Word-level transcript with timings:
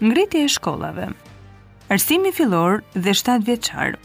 Ngritje 0.00 0.44
e 0.44 0.48
shkollave 0.48 1.08
Arsimi 1.90 2.32
filor 2.32 2.82
dhe 2.94 3.14
7 3.14 3.42
vjeqar 3.46 3.96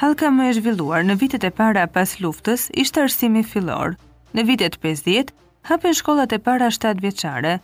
Halka 0.00 0.28
më 0.30 0.48
e 0.48 0.52
zhvilluar 0.58 1.06
në 1.08 1.14
vitet 1.22 1.44
e 1.44 1.48
para 1.50 1.86
pas 1.88 2.10
luftës 2.20 2.66
ishtë 2.82 3.04
arsimi 3.08 3.40
filor 3.52 3.94
Në 4.36 4.44
vitet 4.48 4.76
50 4.84 5.32
hapen 5.70 5.96
shkollat 6.00 6.34
e 6.36 6.38
para 6.50 6.68
7 6.78 7.00
vjeqare 7.00 7.54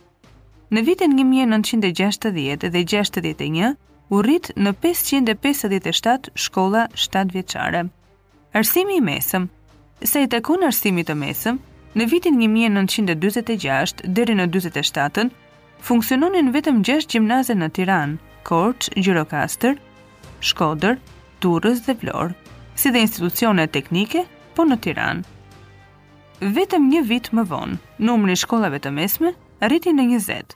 Në 0.73 0.83
vitin 0.87 1.13
1960 1.19 2.65
dhe 2.73 2.81
61 2.87 3.75
u 4.09 4.23
rrit 4.25 4.49
në 4.57 4.73
557 4.87 6.33
shkolla 6.47 6.87
7 6.97 7.29
vjeqare 7.37 7.85
Arsimi 8.61 8.97
i 8.97 9.05
mesëm 9.11 9.45
Se 10.01 10.25
i 10.25 10.27
takon 10.33 10.65
arsimi 10.71 11.05
të 11.05 11.19
mesëm 11.21 11.61
Në 12.01 12.09
vitin 12.15 12.35
1926 12.41 14.09
dhe 14.09 14.25
në 14.41 14.49
47, 14.51 15.21
ën 15.21 15.29
funksiononin 15.83 16.51
vetëm 16.53 16.81
6 16.85 17.07
gjimnaze 17.11 17.55
në 17.55 17.67
Tiran, 17.75 18.15
Korç, 18.45 18.89
Gjirokastër, 18.95 19.77
Shkodër, 20.43 20.99
Durrës 21.43 21.83
dhe 21.85 21.95
Vlorë, 22.01 22.35
si 22.79 22.91
dhe 22.91 23.01
institucione 23.05 23.67
teknike 23.67 24.25
po 24.55 24.65
në 24.67 24.77
Tiran. 24.83 25.23
Vetëm 26.41 26.89
një 26.91 27.01
vit 27.09 27.29
më 27.33 27.45
vonë, 27.49 27.79
numri 27.99 28.35
i 28.35 28.39
shkollave 28.41 28.81
të 28.83 28.91
mesme 28.91 29.31
rriti 29.63 29.93
në 29.95 30.09
20. 30.13 30.55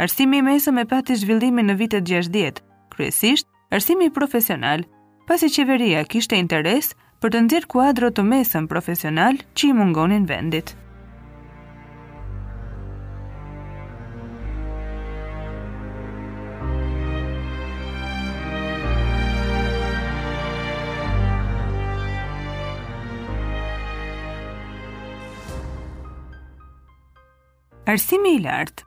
Arsimi 0.00 0.38
i 0.40 0.46
mesëm 0.46 0.80
e 0.80 0.86
pati 0.88 1.16
zhvillimin 1.20 1.68
në 1.68 1.76
vitet 1.76 2.06
60, 2.08 2.62
kryesisht 2.94 3.46
arsimi 3.70 4.08
profesional, 4.10 4.86
pasi 5.28 5.50
qeveria 5.52 6.06
kishte 6.08 6.40
interes 6.40 6.94
për 7.20 7.34
të 7.34 7.42
nxjerr 7.46 7.68
kuadro 7.68 8.08
të 8.10 8.24
mesëm 8.24 8.68
profesional 8.72 9.36
që 9.52 9.68
i 9.70 9.76
mungonin 9.76 10.24
vendit. 10.24 10.72
Arsimi 27.90 28.30
i 28.38 28.38
lartë 28.44 28.84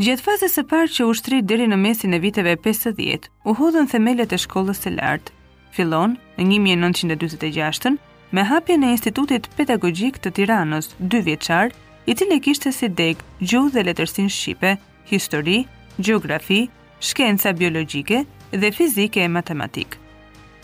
Gjatë 0.00 0.24
fazës 0.24 0.54
së 0.56 0.62
parë 0.68 0.88
që 0.96 1.06
ushtri 1.12 1.40
deri 1.48 1.66
në 1.68 1.76
mesin 1.80 2.16
e 2.16 2.20
viteve 2.22 2.54
50, 2.64 3.26
u 3.48 3.54
hodhën 3.58 3.88
themelet 3.90 4.32
e 4.32 4.38
shkollës 4.40 4.80
së 4.84 4.92
lartë. 4.94 5.34
Fillon 5.76 6.14
në 6.38 6.46
1946 6.46 7.96
me 8.36 8.44
hapjen 8.48 8.84
e 8.84 8.92
Institutit 8.94 9.48
Pedagogjik 9.58 10.18
të 10.20 10.32
Tiranës, 10.38 10.90
dy 11.00 11.20
vjeçar, 11.26 11.74
i 12.08 12.14
cili 12.14 12.38
kishte 12.44 12.72
si 12.72 12.88
degë 13.00 13.44
gjuhë 13.50 13.72
dhe 13.74 13.84
letërsinë 13.90 14.32
shqipe, 14.38 14.72
histori, 15.10 15.58
gjeografi, 16.00 16.62
shkenca 17.10 17.52
biologjike 17.60 18.22
dhe 18.56 18.72
fizike 18.78 19.20
e 19.24 19.28
matematik. 19.36 19.98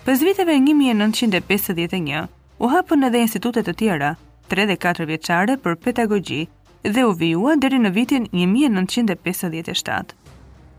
Pas 0.06 0.21
viteve 0.25 0.56
1951, 0.69 2.25
u 2.61 2.73
hapën 2.73 3.06
edhe 3.09 3.25
institutet 3.27 3.69
të 3.69 3.79
tjera, 3.81 4.15
3 4.53 4.69
dhe 4.73 4.81
4 4.89 5.09
vjeçare 5.11 5.56
për 5.61 5.81
pedagogji, 5.84 6.44
dhe 6.84 7.04
u 7.06 7.12
vijua 7.15 7.54
deri 7.59 7.78
në 7.78 7.91
vitin 7.94 8.25
1957. 8.34 10.15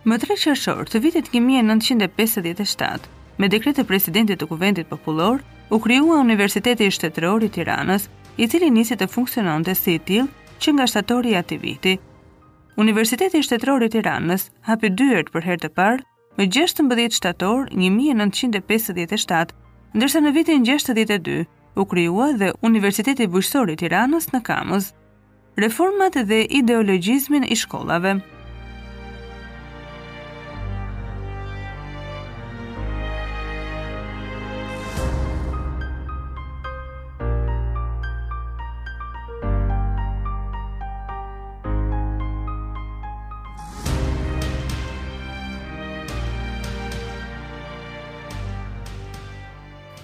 Më 0.05 0.19
tre 0.21 0.35
qërëshor 0.37 0.85
të 0.89 1.01
vitit 1.01 1.29
1957, 1.33 3.09
me 3.41 3.49
dekret 3.49 3.77
të 3.79 3.83
presidentit 3.89 4.39
të 4.39 4.47
kuvendit 4.51 4.87
popullor, 4.87 5.41
u 5.73 5.79
kryua 5.81 6.19
Universiteti 6.21 6.85
i 6.87 6.91
Shtetërori 6.93 7.49
Tiranës, 7.49 8.07
i 8.37 8.47
cili 8.47 8.69
nisi 8.69 8.95
të 8.95 9.07
funksiononte 9.09 9.73
si 9.75 9.97
tilë 9.99 10.29
që 10.59 10.73
nga 10.75 10.85
shtatori 10.87 11.31
i 11.33 11.39
atij 11.41 11.59
viti. 11.61 11.93
Universiteti 12.83 13.39
Shtetror 13.43 13.83
i 13.85 13.89
Tiranës 13.93 14.49
hapi 14.69 14.89
dyert 14.99 15.29
për 15.31 15.45
herë 15.47 15.61
të 15.65 15.69
parë 15.77 16.03
më 16.39 16.47
16 16.57 17.15
shtator 17.15 17.69
1957, 17.71 19.53
ndërsa 19.95 20.21
në 20.23 20.33
vitin 20.35 20.65
62 20.67 21.45
u 21.79 21.85
krijua 21.91 22.27
dhe 22.41 22.49
Universiteti 22.69 23.27
Bujqësor 23.31 23.71
i 23.73 23.79
Tiranës 23.79 24.29
në 24.33 24.43
Kamuz. 24.47 24.91
Reformat 25.63 26.19
dhe 26.27 26.41
ideologjizmin 26.59 27.47
i 27.47 27.55
shkollave. 27.55 28.17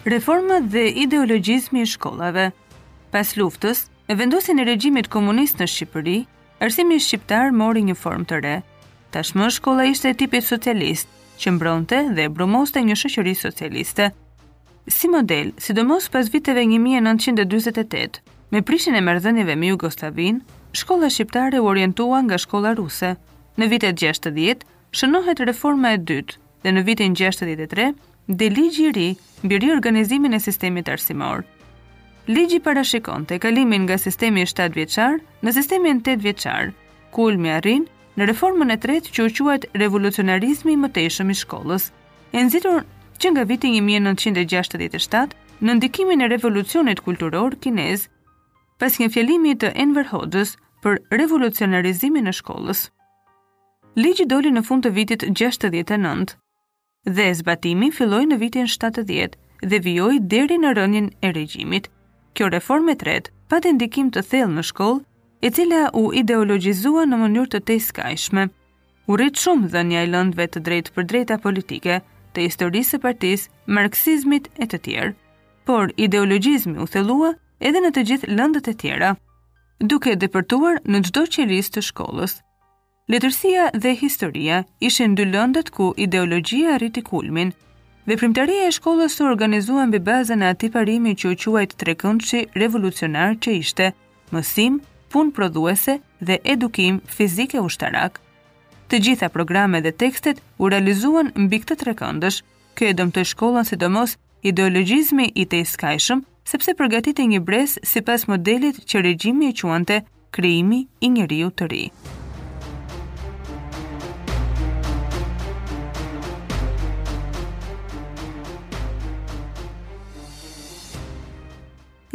reformat 0.06 0.66
dhe 0.74 0.90
ideologjizmi 0.94 1.82
i 1.82 1.86
shkollave. 1.88 2.50
Pas 3.12 3.36
luftës, 3.38 3.86
e 4.10 4.16
vendosin 4.18 4.60
e 4.60 4.66
regjimit 4.66 5.08
komunist 5.12 5.62
në 5.62 5.68
Shqipëri, 5.72 6.16
arsimi 6.64 6.98
shqiptar 7.00 7.52
mori 7.56 7.84
një 7.86 7.96
formë 7.96 8.28
të 8.28 8.40
re. 8.44 8.56
Tashmë 9.14 9.50
shkolla 9.58 9.86
ishte 9.92 10.12
e 10.12 10.18
tipit 10.20 10.44
socialist, 10.48 11.08
që 11.40 11.54
mbronte 11.56 12.00
dhe 12.18 12.26
brumoste 12.30 12.82
një 12.84 12.96
shëqëri 13.02 13.34
socialiste. 13.40 14.10
Si 14.88 15.08
model, 15.08 15.54
sidomos 15.62 16.10
pas 16.10 16.30
viteve 16.34 16.64
1948, 16.68 18.22
me 18.52 18.62
prishin 18.68 18.96
e 18.96 19.02
mërdhënjeve 19.06 19.56
me 19.58 19.72
Jugoslavin, 19.72 20.42
shkolla 20.76 21.10
shqiptare 21.12 21.60
u 21.62 21.68
orientua 21.72 22.22
nga 22.26 22.40
shkolla 22.42 22.74
ruse. 22.78 23.14
Në 23.60 23.68
vitet 23.72 24.00
60, 24.02 24.66
shënohet 24.96 25.44
reforma 25.48 25.94
e 25.94 25.98
dytë 26.02 26.38
dhe 26.64 26.74
në 26.76 26.84
vitin 26.88 27.16
63, 27.18 27.92
dhe 28.30 28.50
ligji 28.50 28.92
ri 28.94 29.16
mbi 29.44 29.60
riorganizimin 29.60 30.32
e 30.34 30.40
sistemit 30.40 30.90
arsimor. 30.90 31.44
Ligji 32.30 32.60
parashikon 32.60 33.26
të 33.26 33.40
kalimin 33.42 33.84
nga 33.86 33.98
sistemi 33.98 34.44
7 34.46 34.76
vjeqar 34.76 35.18
në 35.44 35.50
sistemin 35.54 36.02
8 36.02 36.22
vjeqar, 36.22 36.72
ku 37.12 37.24
ulmi 37.24 37.50
arrin 37.52 37.88
në 38.18 38.28
reformën 38.30 38.72
e 38.74 38.78
tretë 38.78 39.12
që 39.14 39.24
u 39.24 39.80
revolucionarizmi 39.82 40.78
më 40.78 40.90
të 40.94 41.00
i 41.06 41.10
shkollës, 41.34 41.92
e 42.34 42.38
nëzitur 42.44 42.84
që 43.20 43.28
nga 43.32 43.44
vitin 43.44 43.84
1967 43.90 45.34
në 45.62 45.72
ndikimin 45.74 46.22
e 46.22 46.28
revolucionit 46.28 47.00
kulturor 47.00 47.56
kinez, 47.62 48.10
pas 48.80 49.00
një 49.00 49.10
fjelimi 49.10 49.56
të 49.56 49.74
Enver 49.76 50.08
Hoxhës 50.12 50.56
për 50.84 51.02
revolucionarizimin 51.12 52.28
e 52.28 52.32
shkollës. 52.34 52.90
Ligji 53.96 54.26
doli 54.26 54.52
në 54.52 54.62
fund 54.64 54.84
të 54.86 54.94
vitit 54.96 55.26
69, 55.30 56.38
dhe 57.10 57.32
zbatimi 57.34 57.90
filloi 57.92 58.26
në 58.30 58.38
vitin 58.42 58.68
70 58.70 59.36
dhe 59.66 59.80
vijoi 59.86 60.20
deri 60.30 60.58
në 60.62 60.74
rënien 60.78 61.08
e 61.26 61.32
regjimit. 61.34 61.88
Kjo 62.34 62.50
reformë 62.54 62.92
e 62.92 62.96
tretë 63.02 63.32
pati 63.50 63.72
ndikim 63.74 64.12
të 64.14 64.22
thellë 64.32 64.54
në 64.60 64.64
shkollë, 64.70 65.04
e 65.42 65.50
cila 65.50 65.88
u 65.98 66.12
ideologjizua 66.14 67.06
në 67.10 67.18
mënyrë 67.24 67.52
të 67.56 67.60
tejskajshme. 67.70 68.48
U 69.10 69.18
rrit 69.18 69.38
shumë 69.42 69.72
dhënia 69.74 70.04
e 70.06 70.12
lëndëve 70.14 70.46
të 70.54 70.60
drejtë 70.68 70.94
për 70.96 71.08
drejta 71.10 71.38
politike, 71.44 72.00
të 72.34 72.46
historisë 72.48 72.94
së 72.96 73.00
partisë, 73.04 73.50
marksizmit 73.68 74.52
e 74.62 74.68
të 74.72 74.78
tjerë, 74.86 75.16
por 75.68 75.90
ideologjizmi 76.00 76.78
u 76.80 76.86
thellua 76.88 77.34
edhe 77.60 77.82
në 77.82 77.92
të 77.98 78.06
gjithë 78.12 78.30
lëndët 78.38 78.70
e 78.72 78.76
tjera, 78.82 79.12
duke 79.80 80.16
depërtuar 80.16 80.80
në 80.86 81.04
çdo 81.10 81.26
qërisë 81.34 81.76
të 81.76 81.84
shkollës. 81.90 82.40
Letërsia 83.12 83.64
dhe 83.82 83.92
historia 84.02 84.58
ishin 84.88 85.16
dy 85.20 85.26
lëndët 85.32 85.68
ku 85.76 85.88
ideologjia 86.00 86.78
rriti 86.80 87.02
kulmin. 87.04 87.50
Veprimtaria 88.08 88.68
e 88.70 88.70
shkollës 88.76 89.18
u 89.20 89.26
organizuan 89.32 89.90
mbi 89.92 90.00
bazën 90.10 90.44
e 90.46 90.52
atij 90.54 90.72
parimi 90.76 91.12
që 91.20 91.26
u 91.34 91.36
quajte 91.42 91.76
trekëndshi 91.84 92.40
revolucionar 92.64 93.36
që 93.44 93.50
ishte 93.64 93.88
mësim, 94.32 94.78
punë 95.12 95.32
prodhuese 95.36 95.98
dhe 96.28 96.38
edukim 96.54 97.02
fizik 97.18 97.52
e 97.56 97.60
ushtarak. 97.68 98.14
Të 98.90 99.02
gjitha 99.06 99.30
programet 99.36 99.84
dhe 99.86 99.92
tekstet 100.04 100.38
u 100.62 100.72
realizuan 100.72 101.34
mbi 101.44 101.60
këtë 101.66 101.76
trekëndësh. 101.84 102.40
Kjo 102.76 102.86
e 102.88 102.96
dëmtoi 103.00 103.26
shkollën 103.34 103.68
sidomos 103.70 104.16
ideologjizmi 104.52 105.28
i 105.36 105.48
të 105.52 105.66
skajshëm, 105.74 106.24
sepse 106.54 106.78
përgatiti 106.80 107.28
një 107.34 107.44
bres 107.50 107.76
sipas 107.92 108.30
modelit 108.32 108.80
që 108.88 109.04
regjimi 109.10 109.52
e 109.52 109.58
quante 109.62 110.00
krijimi 110.36 110.86
i 111.08 111.12
njeriu 111.18 111.52
të 111.60 111.72
ri. 111.76 111.86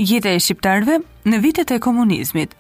jeta 0.03 0.33
e 0.35 0.41
shqiptarve 0.41 0.99
në 1.29 1.41
vitet 1.49 1.73
e 1.77 1.81
komunizmit 1.89 2.57